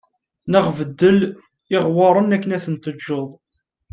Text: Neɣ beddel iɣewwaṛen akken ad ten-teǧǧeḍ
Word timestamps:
Neɣ 0.51 0.65
beddel 0.77 1.19
iɣewwaṛen 1.75 2.35
akken 2.35 2.55
ad 2.55 2.61
ten-teǧǧeḍ 2.63 3.29